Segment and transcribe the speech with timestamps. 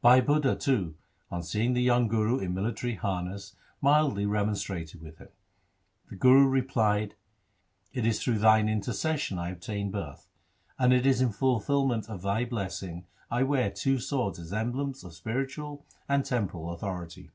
[0.00, 0.94] Bhai Budha, too,
[1.28, 5.30] on seeing the young Guru in military harness mildly remonstrated with him.
[6.08, 7.16] The Guru replied,'
[7.92, 10.28] It is through thine intercession I obtained birth;
[10.78, 15.14] and it is in fulfilment of thy blessing I wear two swords as emblems of
[15.14, 17.30] spiritual and temporal authority.